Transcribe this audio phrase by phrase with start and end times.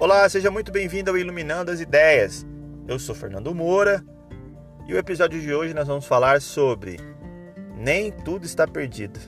[0.00, 2.46] Olá, seja muito bem-vindo ao Iluminando as Ideias.
[2.88, 4.02] Eu sou Fernando Moura
[4.86, 6.98] e o episódio de hoje nós vamos falar sobre
[7.76, 9.20] Nem tudo está perdido.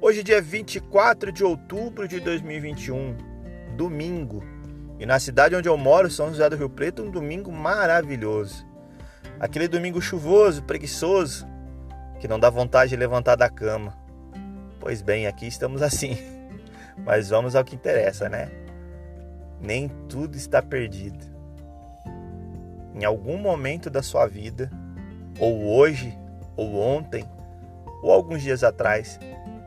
[0.00, 3.16] Hoje, dia 24 de outubro de 2021,
[3.76, 4.44] domingo,
[5.00, 8.64] e na cidade onde eu moro, São José do Rio Preto, um domingo maravilhoso.
[9.40, 11.44] Aquele domingo chuvoso, preguiçoso,
[12.20, 13.98] que não dá vontade de levantar da cama.
[14.78, 16.16] Pois bem, aqui estamos assim.
[17.04, 18.50] Mas vamos ao que interessa, né?
[19.60, 21.24] Nem tudo está perdido.
[22.94, 24.70] Em algum momento da sua vida,
[25.38, 26.16] ou hoje,
[26.56, 27.24] ou ontem,
[28.02, 29.18] ou alguns dias atrás,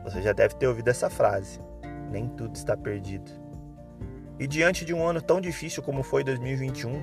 [0.04, 1.60] você já deve ter ouvido essa frase:
[2.10, 3.30] Nem tudo está perdido.
[4.38, 7.02] E diante de um ano tão difícil como foi 2021,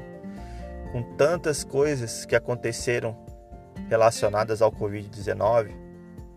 [0.92, 3.16] com tantas coisas que aconteceram
[3.88, 5.72] relacionadas ao Covid-19,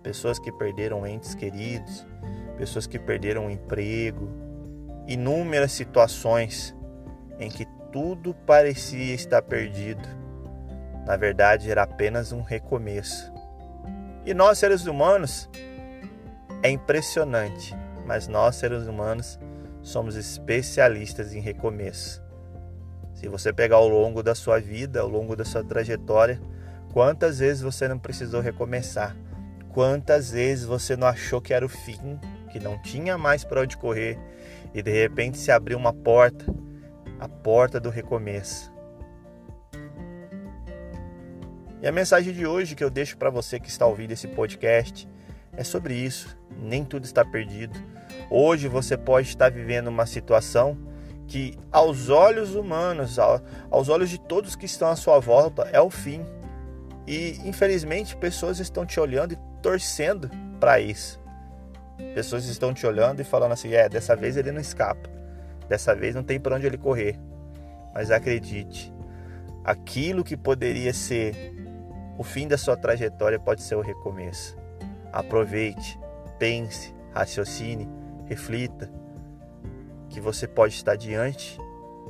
[0.03, 2.07] pessoas que perderam entes queridos,
[2.57, 4.29] pessoas que perderam o emprego,
[5.07, 6.75] inúmeras situações
[7.39, 10.09] em que tudo parecia estar perdido.
[11.07, 13.33] Na verdade, era apenas um recomeço.
[14.25, 15.49] E nós, seres humanos,
[16.63, 17.75] é impressionante,
[18.07, 19.39] mas nós, seres humanos,
[19.83, 22.23] somos especialistas em recomeço.
[23.15, 26.41] Se você pegar ao longo da sua vida, ao longo da sua trajetória,
[26.93, 29.17] quantas vezes você não precisou recomeçar?
[29.71, 32.19] Quantas vezes você não achou que era o fim,
[32.53, 34.19] que não tinha mais para onde correr
[34.75, 36.45] e de repente se abriu uma porta,
[37.19, 38.71] a porta do recomeço?
[41.81, 45.09] E a mensagem de hoje que eu deixo para você que está ouvindo esse podcast
[45.57, 46.39] é sobre isso.
[46.57, 47.77] Nem tudo está perdido.
[48.31, 50.79] Hoje você pode estar vivendo uma situação
[51.27, 53.19] que, aos olhos humanos,
[53.71, 56.25] aos olhos de todos que estão à sua volta, é o fim.
[57.07, 60.31] E infelizmente pessoas estão te olhando e torcendo
[60.61, 61.22] para isso.
[62.15, 65.09] Pessoas estão te olhando e falando assim: é, dessa vez ele não escapa,
[65.69, 67.19] dessa vez não tem para onde ele correr.
[67.95, 68.93] Mas acredite,
[69.65, 71.55] aquilo que poderia ser
[72.19, 74.57] o fim da sua trajetória pode ser o recomeço.
[75.13, 75.99] Aproveite,
[76.39, 77.89] pense, raciocine,
[78.27, 78.91] reflita
[80.09, 81.59] que você pode estar diante,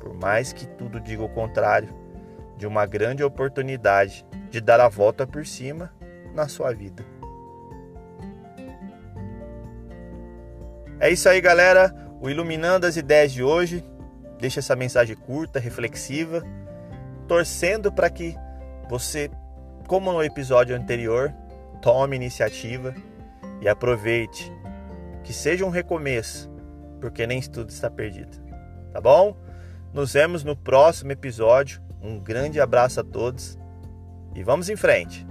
[0.00, 1.88] por mais que tudo diga o contrário,
[2.56, 5.92] de uma grande oportunidade de dar a volta por cima
[6.34, 7.04] na sua vida.
[11.02, 11.92] É isso aí, galera.
[12.20, 13.84] O Iluminando as Ideias de hoje
[14.38, 16.44] deixa essa mensagem curta, reflexiva,
[17.26, 18.36] torcendo para que
[18.88, 19.28] você,
[19.88, 21.34] como no episódio anterior,
[21.82, 22.94] tome iniciativa
[23.60, 24.48] e aproveite.
[25.24, 26.48] Que seja um recomeço,
[27.00, 28.40] porque nem tudo está perdido.
[28.92, 29.36] Tá bom?
[29.92, 31.82] Nos vemos no próximo episódio.
[32.00, 33.58] Um grande abraço a todos
[34.36, 35.26] e vamos em frente.